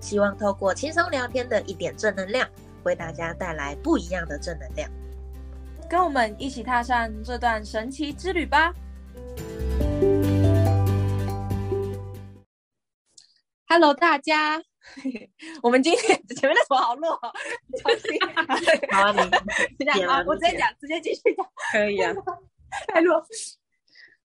[0.00, 2.48] 希望透过轻松聊天的一点正能量，
[2.84, 4.90] 为大家带来不一样的正能量。
[5.88, 8.72] 跟我们一起踏上这段神奇之旅吧
[13.68, 14.62] ！Hello，大家，
[15.62, 17.18] 我们今天前面那首好弱，
[17.78, 18.18] 重新。
[18.92, 19.12] 好啊，
[19.78, 21.46] 你 这样啊，我直接讲，直接继续讲。
[21.72, 22.12] 可以啊，
[22.88, 23.24] 太弱。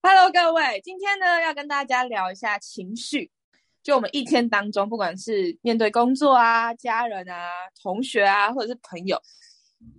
[0.04, 3.32] Hello，各位，今天呢要跟大家聊一下情绪。
[3.84, 7.50] 就我们一天当中，不管是面对工作啊、家人啊、
[7.82, 9.20] 同学啊，或者是朋友。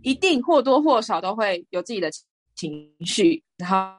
[0.03, 2.09] 一定或多或少都会有自己的
[2.55, 3.93] 情绪，然后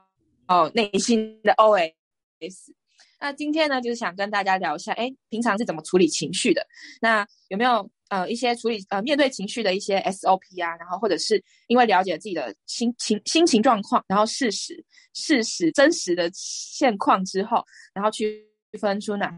[0.48, 2.72] 哦内心的 OS。
[3.20, 6.66] 那今天呢，就是想跟大家聊一下，哎，平常是怎么处理情绪的？
[7.02, 10.74] 那有没有呃一些处理呃面对情绪的一些 SOP 啊？
[10.78, 14.82] 然后或者是因为了解自己的心情心情状况，然后事实
[15.14, 17.62] 事实真实的现况之后，
[17.94, 18.42] 然后区
[18.80, 19.30] 分出哪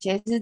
[0.00, 0.40] 些是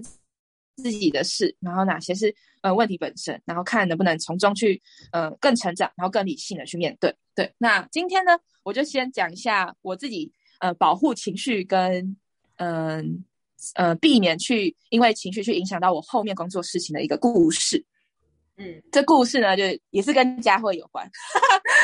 [0.75, 2.35] 自己的事，然后哪些是。
[2.61, 7.15] 呃，问题本身，然后看能不能从中去，呃，更成长，然后更理性的去面对。
[7.35, 8.31] 对，那今天呢，
[8.63, 12.17] 我就先讲一下我自己，呃，保护情绪跟，
[12.55, 13.23] 嗯，
[13.75, 17.85] 呃，避免去因为情绪去影响到我后面工作事情的一个故事。
[18.57, 21.07] 嗯，这故事呢，就也是跟佳慧有关。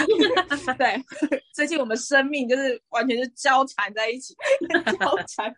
[0.80, 1.00] 对，
[1.54, 4.34] 最近我们生命就是完全是交缠在一起，
[5.00, 5.56] 交缠。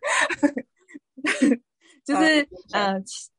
[2.05, 2.93] 就是呃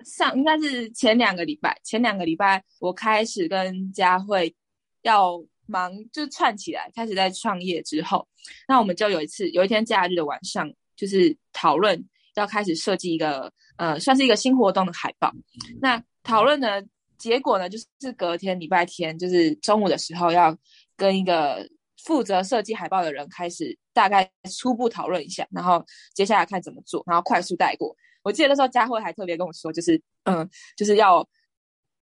[0.04, 4.54] 上应该是前两个礼拜，前两个礼拜我开始跟佳慧
[5.02, 8.26] 要忙，就串起来，开始在创业之后，
[8.66, 12.02] 那我们就有一次有一天假日的晚上，就是讨论
[12.36, 15.32] 要开始设计一个呃算是一个新活动的海报。
[15.80, 16.86] 那讨论的
[17.18, 20.56] 结果呢，就是隔天礼拜天，就是中午的时候要
[20.96, 21.68] 跟一个
[22.02, 25.84] 负责设计海报的人开始大概初步讨论一下，然后
[26.14, 27.94] 接下来看怎么做，然后快速带过。
[28.24, 31.24] 我记得那时候佳慧还特别跟我说，就是嗯，就是要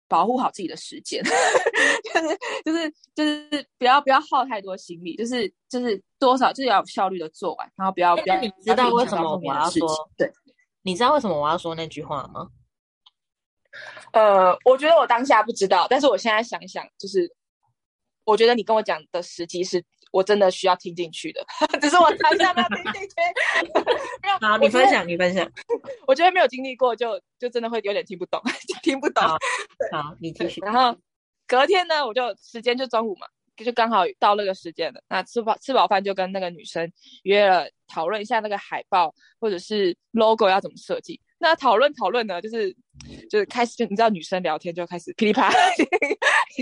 [0.09, 1.23] 保护好自己的时间，
[2.15, 8.41] 就是就是就是不要不要耗太多心力，就是就是多少就是要有效率的做完，然后不要不要。
[8.41, 10.11] 你知道为什么我要说？
[10.17, 10.31] 对，
[10.83, 12.49] 你知道为什么我要说那句话吗？
[14.13, 17.31] 呃，我觉得我当下不知道，但是我现在想想，就是
[18.25, 19.85] 我觉得你跟我讲的时机是。
[20.17, 21.45] 我真的需要听进去的，
[21.79, 23.15] 只是我当下没有听进去。
[24.41, 25.47] 好，你分享，你分享。
[26.07, 28.41] 我觉得没有经历过，就就真的会有点听不懂，
[28.83, 29.23] 听不懂。
[29.93, 30.63] 好，你继续。
[30.63, 30.97] 然后
[31.47, 33.27] 隔天呢，我就时间就中午嘛，
[33.63, 35.03] 就刚好到那个时间了。
[35.11, 36.91] 那吃饱吃饱饭就跟那个女生
[37.25, 41.21] 约了讨论一下那个海报或者是 logo 要怎么设计。
[41.39, 42.75] 那讨论讨论呢，就是
[43.29, 45.55] 就是开始就你知道女生聊天就开始噼里啪啦。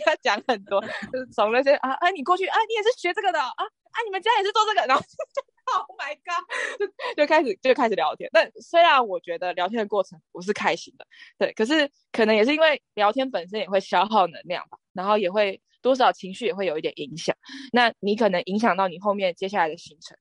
[0.06, 0.81] 要讲很多，
[1.12, 5.03] 就是从那些啊啊，你过去啊，你也是学这个的啊啊，你们家也是做这个，然后，
[5.89, 6.45] Oh my god，
[6.78, 6.87] 就
[7.17, 8.28] 就开始就开始聊天。
[8.33, 11.06] 但虽然我觉得聊天的过程我是开心的，
[11.39, 17.37] 对，可是可能也是因为聊天本身也会消耗能量吧，然后也会多少情绪也会有一点影响。
[17.72, 20.16] 那你可能影响到你后面接下来的行程，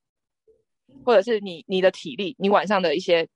[1.04, 3.28] 或者是你你的体力，你晚上的一些，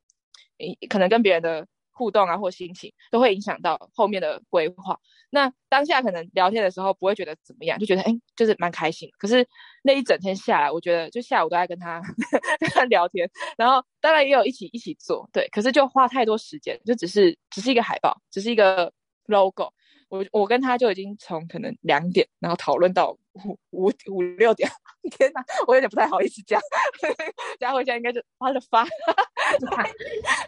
[0.90, 1.68] 可能跟别人的。
[1.98, 4.98] 互动啊，或心情都会影响到后面的规划。
[5.30, 9.10] 那当下可能聊天的时候不会觉得怎么样，就觉得哎，就是蛮开心。
[9.18, 9.46] 可是
[9.84, 12.02] 那一整天下来，我觉得就下午都在跟他
[12.60, 15.48] 跟他聊天，然后当然也有一起一起做，对。
[15.50, 18.94] 可是就花太多时间，就只是只是一个海报，只是一个
[19.26, 19.74] logo。
[20.10, 24.70] 我我跟他就已经从可能两点，然后讨论到五五五六点。
[25.18, 26.62] 天哪，我有点不太好意思讲。
[27.60, 28.86] 佳慧现在应该就发了发，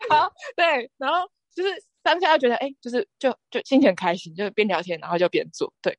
[0.09, 1.29] 好对，然后。
[1.55, 1.69] 就是
[2.01, 5.97] 当下觉得，哎，就是就就心情很开心，就是边聊天然后就边做，对。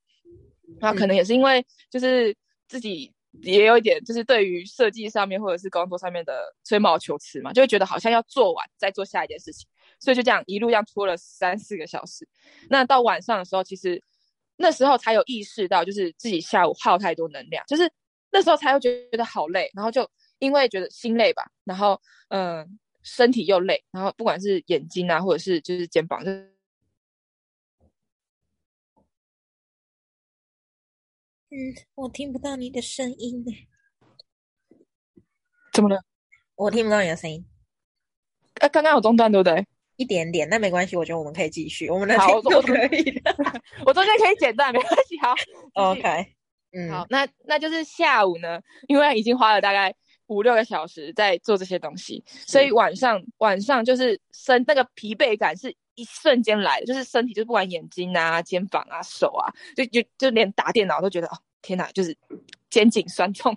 [0.80, 2.34] 然后可能也是因为就是
[2.68, 3.12] 自己
[3.42, 9.68] 也有一点，就是对于设计上面或者是工作上面的吹毛求疵嘛，就会觉得好像要做完再做下一件事情，
[9.98, 12.26] 所以就这样一路这样拖了三四个小时。
[12.68, 14.00] 那到晚上的时候，其实
[14.56, 17.90] 那时候才有意识到，就是自己下午耗太多能量，就是
[18.30, 20.08] 那时候才会觉得好累，然后就
[20.38, 22.78] 因为觉得心累吧，然后嗯。
[23.02, 26.30] 身体又累，然后不管是眼睛啊，或者是就是肩膀，就
[31.52, 33.52] 嗯，我听不到你的声音呢。
[35.72, 36.02] 怎么了？
[36.54, 37.44] 我听不到你的声音。
[38.60, 39.66] 哎，刚刚有中断对不对？
[39.96, 43.36] 一点点，那没关系，我觉得我们可以继续，我们的好我我可以的。
[43.84, 45.18] 我中间可以剪断，没关系。
[45.18, 45.34] 好
[45.92, 46.34] OK，
[46.72, 49.94] 嗯，好，那那就是下午呢，因为已经花了大概
[50.30, 62.16] 五六个小时在做这些东西，所以晚上晚上就是身那个疲惫感是一瞬间来的，就是身体就不管眼睛啊、肩膀啊、手啊，就就就连打电脑都觉得哦天哪，就是
[62.70, 63.54] 肩颈酸痛。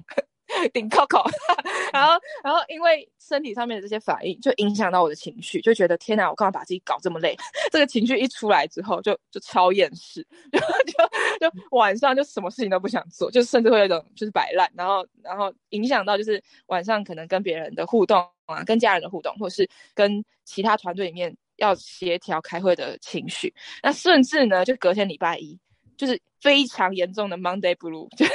[0.73, 1.23] 顶 Coco，
[1.93, 2.13] 然后，
[2.43, 7.35] 然后因为身体上面的这些反应，就影响到我的情绪，就觉得天哪，我干嘛把自己搞这么累？
[7.71, 25.57] 这个情绪一出来之后，就就超厌世， 就就就晚上就什么事情都不想做，就甚至会有一种就是摆烂，然后然后影响到就是晚上可能跟别人的互动啊，跟家人的互动，或者是跟其他团队里面要协调开会的情绪，那甚至呢，就隔天礼拜一。
[26.05, 28.31] 就是非常严重的 Monday Blue， 就是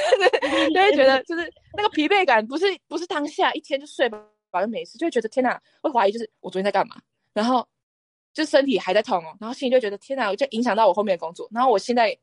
[0.73, 4.19] 就会觉得 就是那个疲惫感，不是不是当下一天就睡饱
[4.59, 6.95] 就没事，就会觉得天哪，会怀疑就是我昨天在干嘛，
[7.31, 7.67] 然后
[8.33, 12.17] 就身体还在痛哦，然后心里就觉得天哪，就影响到我后面的工作，然后我现在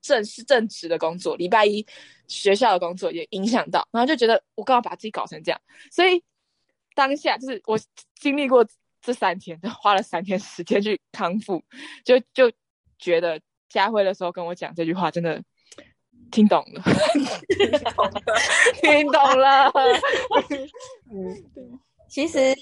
[0.00, 1.84] 正是正职的工作，礼拜一
[2.26, 5.60] 学校的工作也影响到，然后就觉得我刚好把自己搞成这样，
[5.90, 6.22] 所以
[6.94, 7.78] 当下就是我
[8.14, 8.66] 经历过
[9.02, 11.62] 这三天，就花了三天时间去康复，
[12.04, 12.50] 就就
[12.98, 13.38] 觉得。
[13.68, 15.42] 佳慧的时候跟我讲这句话，真的
[16.30, 16.82] 听懂了，
[18.80, 19.70] 听懂了。
[21.12, 22.54] 嗯，其实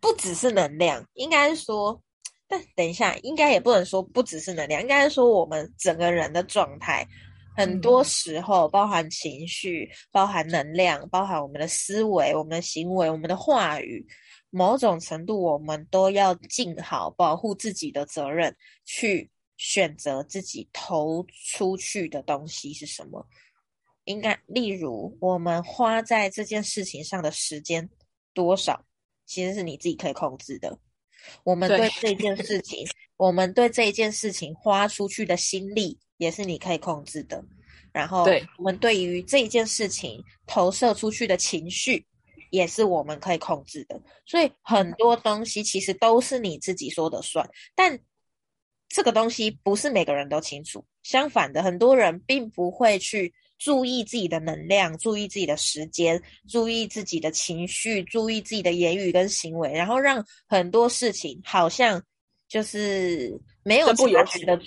[0.00, 2.00] 不只是能量，应该说，
[2.48, 7.06] 但等一下，应该也不能说不只是能量，应该是说我们整个人的状态，
[7.56, 14.06] 很多时候包含情绪、包含能量、包含我们的思维、我们的行为、我们的话语，
[14.50, 18.54] 某种程度我们都要尽好保护自己的责任
[18.84, 19.30] 去。
[19.56, 21.24] 选择自己投
[21.54, 23.26] 出去的东西是什么？
[24.04, 27.90] 应该，例如，我们花在这件事情上的时间
[28.32, 28.84] 多少，
[29.24, 30.78] 其实是你自己可以控制的。
[31.42, 32.86] 我们对这件事情，
[33.16, 37.44] 我们对这一件事情花出去的心力，也是你可以控制的。
[37.92, 38.26] 然后，
[38.58, 42.06] 我们对于这一件事情投射出去的情绪，
[42.50, 44.00] 也是我们可以控制的。
[44.24, 47.98] 所以，很多东西其实都是你自己说的算，但。
[48.88, 62.02] 这个东西不是每个人都清楚，相反的，很多人并不会去注意自己的能量，注意自己的时间，注意自己的情绪，注意自己的言语跟行为，然后让很多事情好像
[62.48, 64.60] 就是没有察觉的、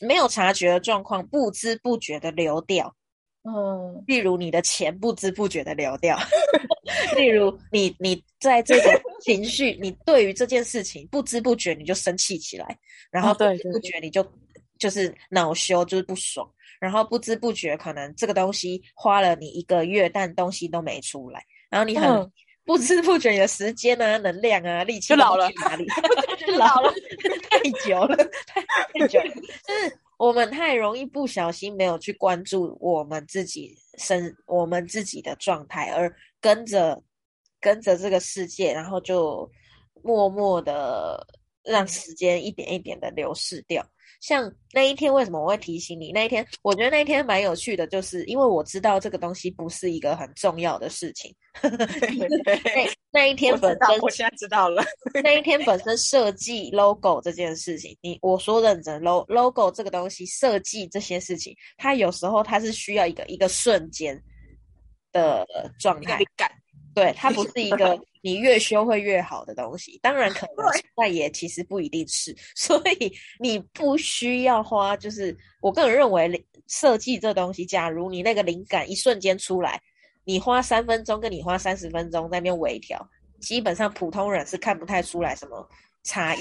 [0.00, 2.94] 没有察觉的状况，不知不觉的流掉。
[3.42, 6.18] 嗯，例如你的钱不知不觉的流掉，
[7.16, 12.78] 例如你你在这种情绪，你对于这件事情不知不觉你就生气起来，
[13.10, 14.26] 然后不知不觉你就
[14.78, 16.48] 就是恼羞，就是不爽，
[16.80, 22.30] 然后不知不觉可能这个东西花了你一个月，但东西都没出来，然后你很
[22.64, 25.86] 不知不觉你的时间啊、能量啊、力气就老了哪里？
[26.46, 26.92] 就 老了，
[27.50, 28.16] 太久了，
[28.46, 29.20] 太久，
[29.66, 29.98] 就是。
[30.20, 37.02] 我们太容易不小心没有去关注我们自己身我们自己的状态，而跟着
[37.60, 39.50] 跟着这个世界，然后就
[40.02, 41.26] 默默的
[41.62, 43.84] 让时间一点一点的流逝掉。
[44.20, 46.12] 像那一天，为什么我会提醒你？
[46.12, 51.34] 那一天，我觉得那一天蛮有趣的，就是因为我知道这个东西不是一个很重要的事情。
[51.62, 54.84] 那那一天本身，我现在知道了。
[55.24, 64.22] 那一天本身设计 logo 这件事情，你我说认真，lo logo 这个东西设计这些事情，它有时候它是需要一个一个瞬间
[65.12, 65.46] 的
[65.78, 66.50] 状态感。
[66.94, 70.66] 对，它不 是一个你越修会越好的东西，当然可能，
[70.96, 72.34] 但也其实不一定是。
[72.56, 79.80] 所以你不需要花，就是我个人认为设计这东西，假如你那个灵感一瞬间出来，
[80.24, 83.08] 你花三分钟跟你花三十分钟在那边微调，
[83.40, 85.68] 基本上普通人是看不太出来什么。
[86.02, 86.40] 差异，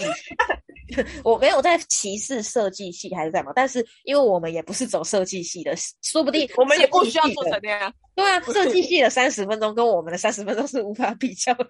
[1.22, 7.94] 我没有在歧视设计系还是在嘛，但是因为我们也不是走设计系的，说不定我们也不需要做成那样。
[8.20, 11.68] 对啊， 设计系的三十分钟跟我们的三十分钟是无法比较的。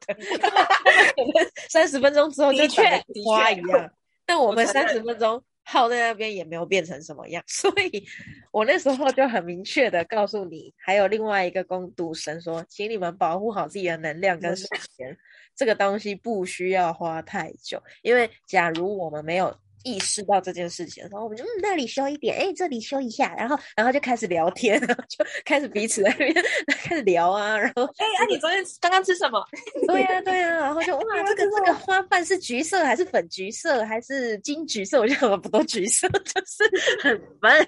[1.69, 2.83] 三十分钟之后就像
[3.25, 3.91] 花一样，
[4.25, 8.03] 但我们三十分钟耗在那边也没有变成什么样，所以
[8.51, 14.65] 我那时候就很明确的告诉你，还有另外一个攻读生说，请你们保护好自己的能量跟时
[14.97, 15.15] 间。
[15.55, 29.43] 这个东西不需要花太久，因为假如我们没有意识到这件事情的时候，我们就嗯那里修一点，哎这里修一下，然后然后就开始聊天，就开始彼此在那边 开始聊啊，然后哎啊你昨天刚刚吃什么？
[29.87, 34.99] 对呀对呀，然后就哇这个这个花瓣是橘色还是粉橘色还是金橘色？
[34.99, 37.65] 我就什么不都橘色， 就是很烦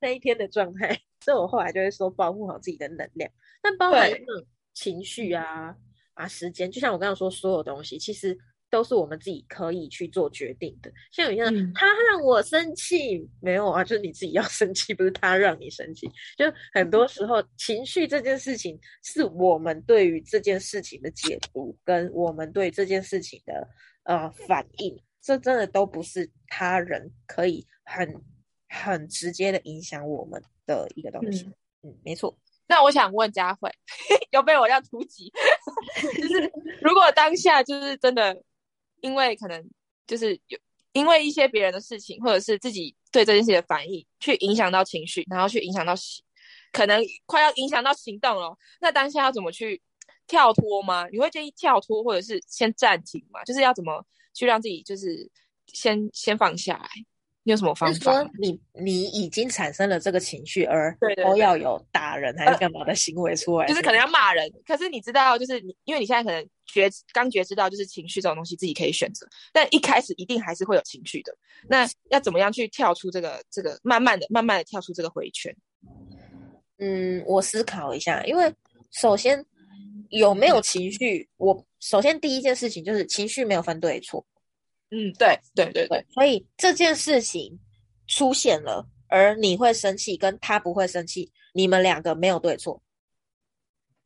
[0.00, 3.30] 那一天的状态，所以我后来就会说保护好自己的能量，
[3.62, 5.74] 但包含那种情绪啊。
[6.14, 8.34] 啊，时间就像我刚刚说，所有东西其实
[8.76, 10.92] 都是我们自己可以去做决定的。
[11.10, 16.06] 像有些人，嗯他让我生气，没有啊，就是你自己要生气，不是他让你生气。
[16.36, 23.66] 就很多时候，情绪这件事情是我们对于这件事情的解读，跟我们对这件事情的
[24.04, 28.22] 呃反应，这真的都不是他人可以很
[28.68, 31.44] 很直接的影响我们的一个东西。
[31.82, 32.36] 嗯嗯，没错。
[32.68, 33.70] 那我想问佳慧，
[34.32, 35.32] 有被我这样突击？
[36.20, 36.52] 就是
[36.82, 38.42] 如果当下就是真的，
[39.06, 39.70] 因为可能
[40.04, 40.58] 就是有
[40.92, 45.94] 因为一些别人的事情，或者是自己对这件事的反应，去影响到情绪，然后去影响到，
[46.72, 48.56] 可能快要影响到行动了。
[48.80, 49.80] 那当下要怎么去
[50.26, 51.06] 跳脱吗？
[51.12, 53.44] 你会建议跳脱，或者是先暂停吗？
[53.44, 55.30] 就是要怎么去让自己就是
[55.68, 56.88] 先先放下来？
[57.46, 58.22] 你有什么方是法吗？
[58.24, 60.92] 说你你已经产生了这个情绪，而
[61.24, 63.68] 都要有打人还是干嘛的行为出来？
[63.68, 71.32] 就是可能要骂人，可是你知道，就是你，因为你现在可能觉刚觉知到，就是情绪这种东西自己可以选择，但一开始一定还是会有情绪的。
[71.68, 75.54] 那要怎么样去跳出这个这个，慢慢的、慢慢的跳出这个回圈？
[76.78, 78.52] 嗯，我思考一下，因为
[78.90, 79.40] 首先
[80.08, 84.26] 有没有情绪，我首先第一件事情就是情绪没有分对错，
[84.90, 87.58] 嗯，对对对对，所以这件事情
[88.06, 92.80] 出现了，而你会生气，跟他不会生气，你们两个没有对错，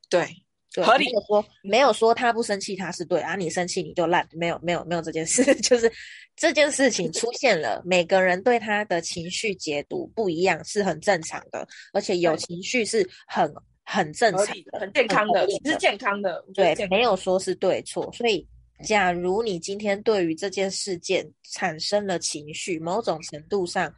[0.08, 0.26] 对，
[0.72, 5.92] 对，合理没有说没有说他不生气他是对啊，你生气你就烂，没有没有没有这件事， 就是
[6.34, 13.52] 这件事情出现了，每个人对他的情绪解读不一样，是很正常的，而且有情绪是很
[13.84, 18.46] 很正常的、很健康的，合理其实健康的，对没有说是对错，所以
[18.82, 23.92] 假如你今天对于这件事件产生了情绪，某种程度上，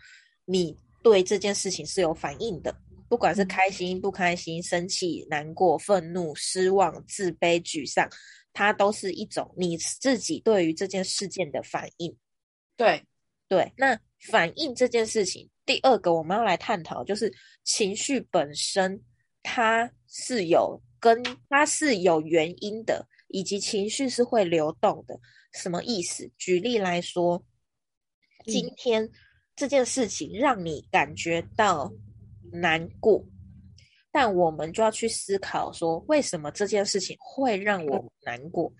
[0.45, 2.75] 你对这件事情是有反应的，
[3.09, 8.09] 不管是嗯开心、不开心、生气、难过、愤怒、失望、自卑、沮丧，
[8.53, 12.17] 它都是一种你自己对于这件事件的反应。
[12.77, 13.03] 对，
[13.49, 13.99] 对，那
[14.31, 17.33] 反应这件事情，第二个我们要来探讨，就是
[17.65, 19.01] 情绪本身
[19.43, 25.19] 它是有跟它是有原因的，以及情绪是会流动的。
[25.53, 26.31] 什么意思？
[26.39, 27.45] 举例来说，
[28.47, 29.11] 今嗯天
[29.57, 31.93] 这件事情让你感觉到
[32.53, 33.23] 难过，
[34.11, 38.73] 但我们就要去思考说，为什么这件事情会让我难过？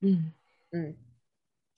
[0.00, 0.32] 嗯
[0.70, 0.96] 嗯，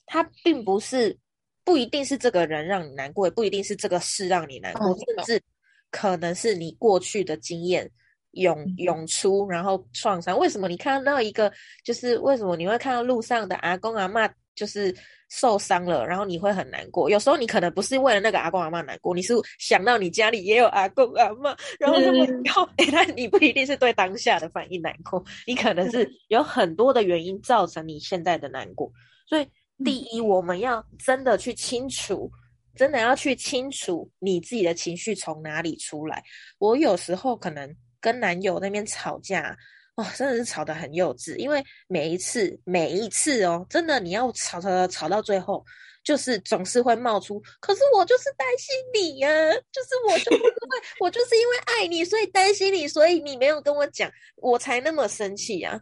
[0.04, 1.16] 他并不是
[1.64, 5.42] 不一定是这个人让你难过，也不一定是这个事让你难过，哦甚至
[5.90, 7.90] 可能是你过去的经验
[8.32, 10.38] 涌嗯涌出，然后创伤。
[10.38, 11.52] 为什么你看到一个，
[11.84, 14.94] 就是为什么你会看到路上的阿公阿嬷就是
[15.28, 17.08] 受伤了，然后你会很难过？
[17.08, 28.90] 有时候你可能不是为了那个阿公阿嬷难过，你是想到你家里也有阿公阿嬷，然后他们嗯以后，哎、 那你不一定是对当下的反应难过，你可能是有很多的原因造成你现在的难过。
[29.26, 29.46] 所以，
[29.84, 32.30] 第一，我们要真的去清楚，
[32.74, 36.22] 真的要去清楚你自己的情绪从哪里出来。
[36.58, 39.56] 我有时候可能跟男友那边吵架，
[39.96, 45.64] 哇、真的是吵得很幼稚，因为每一次，每一次哦，真的你要吵吵吵吵到最后。
[46.04, 49.28] 就是总是会冒出，可是我就是担心你呀、
[49.70, 55.78] 就是我就是因为 我就是因为爱你，所以担心你，所以你没有跟我讲，我才那么生气呀、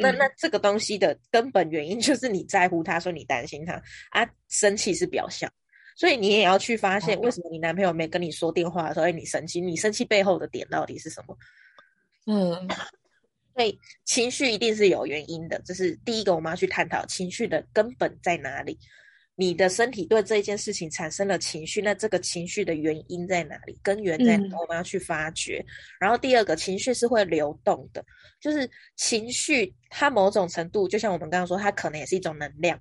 [0.00, 0.16] 那嗯。
[0.16, 0.28] 那。
[0.38, 3.74] 这个东西的根本原因就是你在乎他，说你担心他。
[4.12, 5.52] 啊，生气是表象，
[5.96, 11.36] 所以你也要去发现为什么你男朋友没跟你说电话的时候哎你生气，你生气背后的点到底是什么？
[12.26, 12.68] 嗯
[13.54, 18.78] 所以情绪一定是有原因的，这是第一个我们要去探讨情绪的根本在哪里。
[19.34, 23.78] 你的身体对这一件事情产生了情绪，那这个情绪的原因在哪里？
[23.82, 24.46] 根源在哪？
[24.46, 25.64] 嗯我们要去发掘。
[25.98, 28.04] 然后第二个，情绪是会流动的，
[28.40, 32.78] 就是情绪它某种程度，就像我们刚刚说，它可能也是一种能量。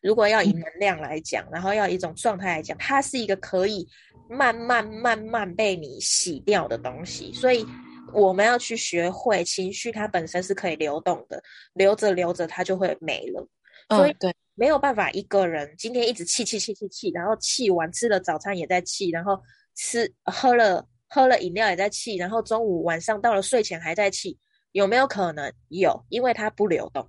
[0.00, 3.86] 如果要以能量来讲，然后要以一种状态来讲，它是一个可以
[4.28, 7.32] 慢慢慢慢被你洗掉的东西。
[7.32, 7.66] 所以
[8.12, 11.42] 我们要去学会情绪，它本身是可以流动的，
[11.74, 13.46] 流着流着它就会没了。
[13.88, 19.40] 所以嗯，对，没有办法一个人今天一直气气气气气，然后气完吃了早餐也在气，然后
[19.74, 24.38] 吃喝了喝了饮料也在气，然后中午晚上到了睡前还在气，
[24.72, 25.52] 有没有可能？
[25.68, 27.08] 有，因为它不流动，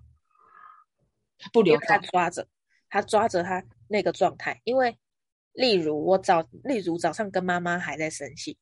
[1.53, 2.47] 不流因为它，抓着，
[2.91, 4.61] 它抓着他那个状态。
[4.65, 4.95] 因为
[5.53, 8.55] 例如我早，例如早上跟妈妈还在生气，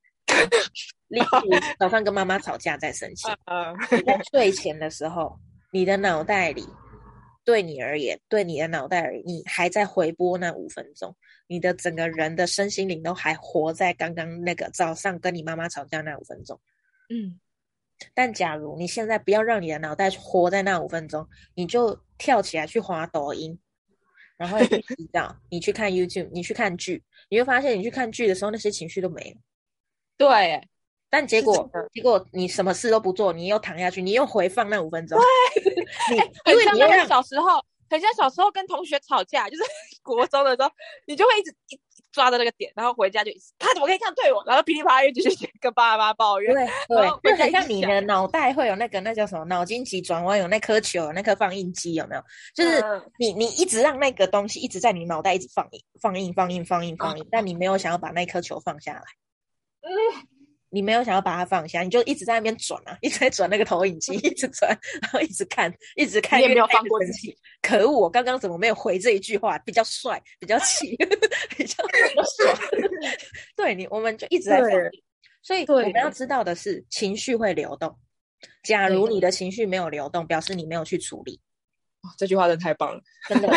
[1.09, 5.37] 例 如早上跟妈妈吵架在生气，呃，你在睡前的时候，
[5.71, 6.65] 你的脑袋里，
[7.43, 11.15] 对你而言，对你的脑袋而言，你还在回播那五分钟，
[11.47, 16.59] 你的整个人的身心灵都还活在刚刚那个早上跟你妈妈吵架那五分钟。
[17.09, 17.39] 嗯
[18.13, 23.59] 但假如你现在不要让你的脑袋活在那五分钟，你就跳起来去滑抖音，
[24.39, 29.37] 然后你去洗澡，你去看 YouTube，你去看剧，你会发现你去看剧的时候，那些情绪都没了。
[30.15, 30.65] 对，
[31.09, 35.19] 但结果结果你什么事都不做，你又躺下去，你又回放那五分钟。
[36.09, 36.15] 你
[36.53, 39.63] 因为你小时候，很像小时候跟同学吵架，就是
[40.01, 40.71] 国中的时候，
[41.05, 41.81] 你就会一直一直
[42.11, 46.53] 抓着那个点，然后回家就他怎么可以这样对我，然后噼里啪啦又继续跟爸妈抱怨。
[46.53, 52.23] 对对， 就很像你的脑袋会有那个那叫什么脑筋急转弯，有那颗球，有那颗放映机，有没有？
[52.55, 59.01] 就是嗯你你一直让那个东西一直在你脑袋一直放映放映放映放映放映，但你没有想要把那颗球放下来。
[59.81, 59.89] 嗯，
[60.69, 64.69] 你没有想要把它放下，你就一直在那边转啊，一直在转那个投影机， 一直转，
[65.01, 67.37] 然后一直看，一直看，你也没有放过自越生气。
[67.61, 69.57] 可恶，我刚刚怎么没有回这一句话？
[69.59, 70.95] 比较帅，比较气，
[71.57, 72.57] 比较比较爽。
[73.55, 74.69] 对你，我们就一直在放。
[75.41, 77.97] 所以我对们要知道的是，情绪会流动。
[78.63, 81.39] 假如你的情绪没有流动，表示你没有去处理，
[82.01, 83.49] 哇这句话真的太棒了， 真的。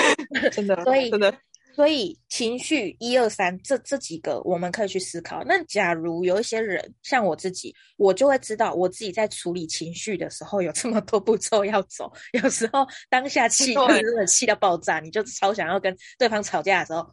[0.51, 1.37] 真的，所以真的，
[1.75, 5.43] 所以情绪一二三这这几个我们可以去思考。
[5.45, 12.13] 那假如有一些人像我自己，我就会知道我自己在处理情绪的时候有这么多步骤要走。
[12.33, 17.07] 有时候当下气对 真的气到爆炸，你就超想要跟对方吵架的时候，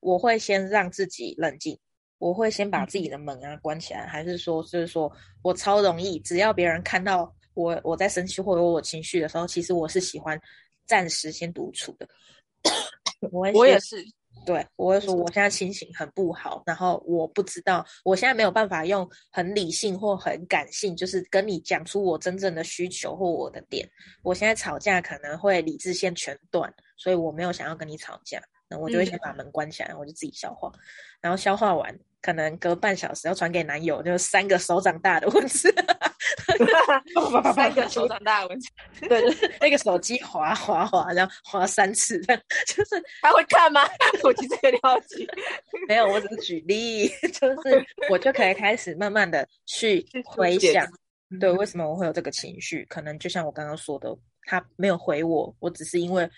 [0.00, 1.78] 我会先让自己冷静。
[2.18, 10.40] 我会先把自己的门啊关起来，还是说，就是说我超容易，只要别人看到我我在生气或者我情绪的时候，其实我是喜欢
[10.86, 12.08] 暂时先独处的。
[13.32, 14.04] 我会我也是，
[14.44, 23.88] 对，我会说我现在心情很不好，然后我不知道，我现在没有办法用很理性或很感性，就是跟你讲出我真正的需求或我的点。
[24.22, 30.70] 我现在吵架可能会理智线全断，所以我没有想要跟你吵架，那我就会先把门关起来，我就自己消化，
[31.20, 35.74] 然后消化完，可能隔半小时要传给男友，就是三个手掌大的文字，
[37.54, 38.70] 三个手掌大的文字，
[39.08, 43.82] 对，就是那个手机滑滑滑，然后滑三次，这样就是他会看吗？
[44.22, 45.26] 我其实有点好奇。
[45.88, 50.86] 没有，我只是举例，就是我就可以开始慢慢的去回想，
[51.40, 52.84] 对，嗯为什么我会有这个情绪？
[52.88, 56.28] 可能就像我刚刚说的，他没有回我，我只是因为，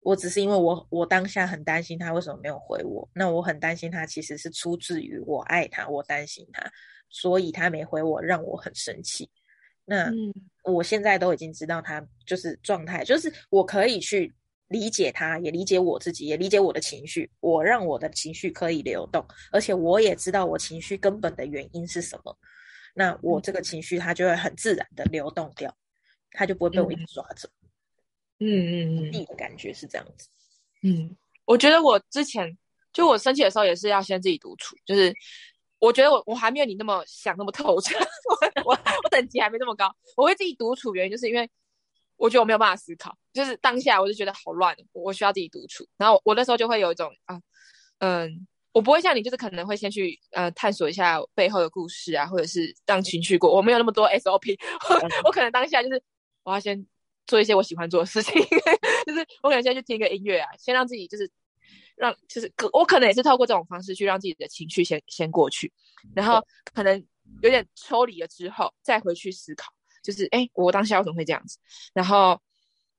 [0.00, 6.64] 我只是因为我我当下很担心他为什么没有回我，那我很担心他其实是出自于我爱他，我担心他，
[7.08, 9.28] 所以他没回我，让我很生气。
[9.90, 14.34] 那嗯，我现在都已经知道他就是状态，就是我可以去
[14.68, 22.38] 理解他，也理解我自己，也理解我的情绪，我让我的情绪可以流动，而且我也知道我情绪根本的原因是什么。
[22.94, 25.74] 那我这个情绪它就会很自然的流动掉，
[26.32, 27.48] 它就不会被我一直抓走。
[28.40, 30.28] 嗯嗯嗯自己的感觉是这样子。
[30.82, 32.56] 嗯，我觉得我之前
[32.92, 35.14] 就我生气的时候也是要先自己独处，就是
[35.78, 41.48] 我觉得我我还没有你那么想那么透彻，我我我等级还没那么高，我会自己独处，原因就是因为
[42.16, 47.40] 我觉得我没有办法思考，就是当下我就觉得好乱，我需要自己独处，然后我那时候就会有一种啊，
[47.98, 48.46] 嗯。
[48.72, 53.52] 我不会像你，就是可能会先去呃探索一下背后的故事啊，或者是让情绪过。
[53.52, 54.56] 我没有那么多 SOP，
[54.88, 56.00] 我 我可能当下就是
[56.44, 56.86] 我要先
[57.26, 58.34] 做一些我喜欢做的事情，
[59.06, 61.28] 就是我可能先去听一个音乐啊，先让自己就是
[61.98, 65.72] 让就是可我可能也是透过这种方式去让自己的情绪先先过去，
[66.14, 67.04] 然后可能
[67.42, 71.58] 有点抽离了之后再回去思考，就是哎，诶我当下为什么会这样子？
[71.92, 72.40] 然后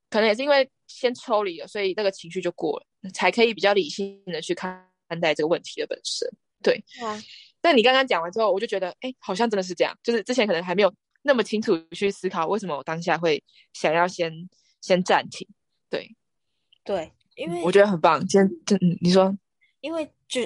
[0.10, 6.28] 可能也是因为先抽离了，所以那个情绪就过了，才可以比较理性的去看看待这个问题的本身。
[6.62, 7.18] 对，啊，
[7.62, 9.98] 但你刚刚讲完之后，我就觉得，哎，好像真的是这样。
[10.04, 14.50] 就是之前可能还没有那么清楚去思考，为什么我当下会想要先
[14.82, 15.48] 先暂停。
[15.90, 16.14] 对，
[16.84, 18.20] 对，因为我觉得很棒。
[18.28, 19.36] 今天，嗯，你说，
[19.80, 20.42] 因为就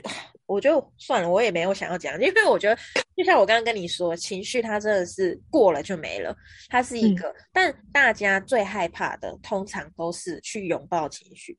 [0.45, 2.79] 我就算了，我也没有想要讲，因为我觉得
[3.17, 6.35] 就像我刚刚跟你说，情绪它真的是过了就没了，
[6.69, 11.57] 它是一嗯个，但大家最害怕的通常都是去拥抱情绪。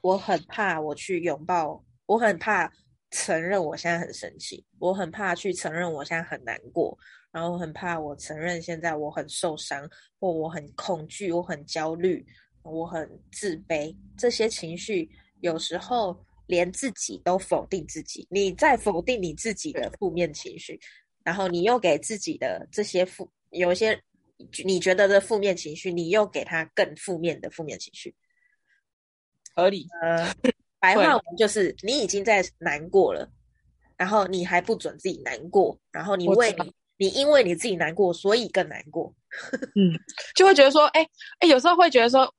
[0.00, 2.68] 我很怕我去拥抱，我很怕
[3.12, 6.98] 承认我现在很生气，我很怕去承认我现在很难过，
[7.30, 12.26] 然后很怕我承认现在我很受伤，或我很恐惧，我很焦虑，
[12.62, 20.80] 我很自卑，这些情绪有时候连自己都否定自己，你在否定你自己的负面情绪，
[21.24, 24.00] 然后你又给自己的这些负有一些
[24.64, 28.14] 你觉得的负面情绪，你又给他更负面的负面情绪。
[29.54, 29.86] 合理。
[30.02, 30.34] 呃，
[30.80, 33.30] 白话文就是你已经在难过了，
[33.96, 39.14] 然后你还不准自己难过，然后你为你你因为你自己难过，所以更难过。
[39.76, 39.92] 嗯，
[40.34, 41.06] 就会觉得说，哎
[41.38, 42.34] 哎，有时候会觉得说，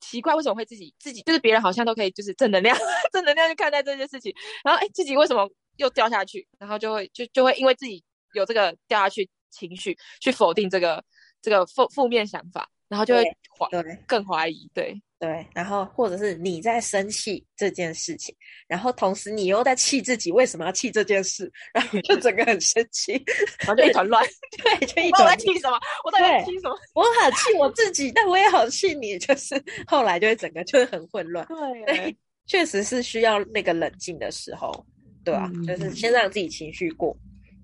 [0.00, 2.76] 奇怪，为什么会自己自己就是别人好像都可以就是正能量
[3.12, 4.32] 正能量去看待这件事情，
[4.64, 6.46] 然后哎，自己为什么又掉下去？
[6.58, 8.02] 然后就会就就会因为自己
[8.34, 11.02] 有这个掉下去情绪，去否定这个
[11.40, 13.24] 这个负负面想法，然后就会
[13.58, 13.68] 怀
[14.06, 14.70] 更怀疑。
[14.74, 18.34] 对，对，然后或者是你在生气这件事情，
[18.68, 23.12] 然后同时你又在气自己为什么要气这件事，然后就整个很生气，
[23.60, 24.22] 然后就一团乱。
[24.62, 25.36] 对，就一团我在。
[25.36, 25.80] 气什么？
[26.04, 26.78] 我到底在气什么？
[26.94, 31.46] 我好气我自己，但我也好气你，就是后来就会整个就是很混乱。
[31.86, 32.14] 对，
[32.46, 34.84] 确实是需要那个冷静的时候，
[35.24, 37.16] 对啊、嗯就是先让自己情绪过，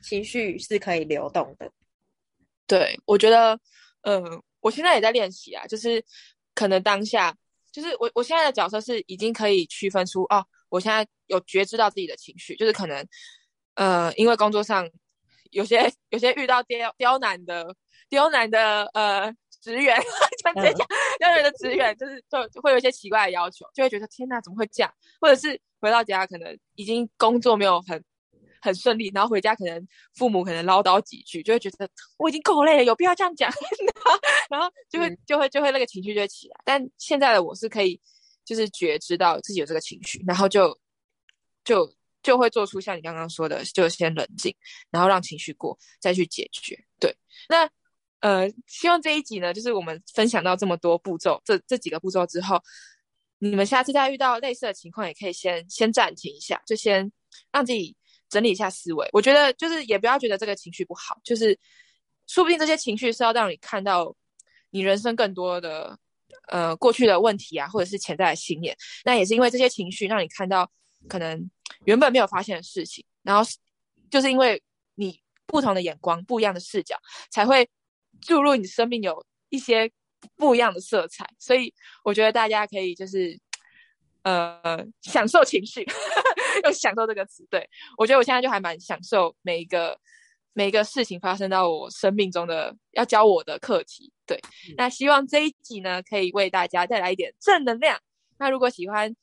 [0.02, 1.70] 情绪是可以流动的。
[2.66, 3.58] 对，我觉得，
[4.02, 6.02] 嗯，我现在也在练习啊，就是
[6.54, 7.34] 可能当下，
[7.72, 13.04] 就是我我现在的角色是已经可以区分出，哦，我现在有觉知到自己的情绪，就是可能，
[13.74, 14.88] 呃，因为工作上
[15.50, 17.74] 有些有些遇到刁刁难的
[18.08, 19.32] 刁难的呃
[19.62, 19.98] 职员，
[20.42, 20.87] 这样直接讲，
[21.18, 24.92] 刁难的职员就是就就会有一些奇怪的要求，就会觉得天呐，怎么会这样？
[25.20, 28.02] 或者是回到家可能已经工作没有很
[28.62, 33.53] 很顺利，然后回家可能父母可能唠叨几句，就会觉得我已经够累了，有必要这样讲？
[34.48, 36.57] 然后就会嗯就会就会那个情绪就会起来。
[36.64, 38.01] 但现在的我是可以
[38.44, 40.79] 就是觉知到自己有这个情绪，然后就
[41.64, 44.55] 就就会做出像你刚刚说的，就先冷静，
[44.90, 46.79] 然后让情绪过，再去解决。
[47.01, 47.14] 对，
[47.48, 47.68] 那
[48.20, 52.62] 呃，希望这一集呢，就是我们分享到这么多步骤，这这几个步骤之后，
[53.38, 57.11] 你们下次再遇到类似的情况，也可以先先暂停一下，就先
[57.51, 57.96] 让自己
[58.33, 59.07] 整理一下思维。
[59.12, 61.57] 我觉得就是也不要觉得这个情绪不好，就是
[62.27, 64.16] 说不定这些情绪是要让你看到
[64.71, 65.99] 你人生更多的
[66.49, 68.75] 呃过去的问题啊，或者是潜在的信念。
[69.05, 70.71] 那也是因为这些情绪让你看到
[71.09, 71.51] 可能
[71.85, 73.49] 原本没有发现的事情，然后
[74.11, 74.62] 就是因为
[74.95, 76.97] 你不同的眼光、不一样的视角，
[77.31, 77.68] 才会
[78.23, 79.90] 注入你生命有一些
[80.37, 81.29] 不一样的色彩。
[81.38, 83.38] 所以我觉得大家可以就是
[84.23, 85.85] 呃享受情绪，
[86.64, 87.46] 用“享受”这个词。
[87.50, 89.98] 对我觉得我现在就还蛮享受每一个
[90.52, 94.12] 每一个事情发生到我生命中的要教我的课题。
[94.26, 94.40] 对，
[94.76, 97.98] 那希望这一集呢可以为大家带来一点正能量。
[98.38, 99.14] 那如果喜欢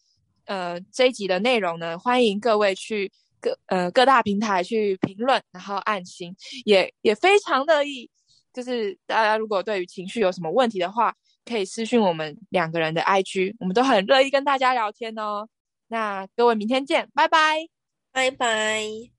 [0.45, 3.11] 呃这一集的内容呢，欢迎各位去
[3.41, 8.09] 各呃各大平台去评论，然后按心，也也非常乐意。
[8.51, 11.15] 就是大家如果对于情绪有什么问题的话，
[11.45, 15.47] 可以私讯我们两个人的 IG，我们都很乐意跟大家聊天哦。
[15.89, 17.67] 那各位明天见，拜拜。
[18.11, 19.18] 拜拜。